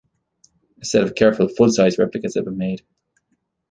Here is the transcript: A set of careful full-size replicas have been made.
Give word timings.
A 0.81 0.85
set 0.85 1.03
of 1.03 1.13
careful 1.13 1.47
full-size 1.47 1.99
replicas 1.99 2.33
have 2.33 2.45
been 2.45 2.57
made. 2.57 2.81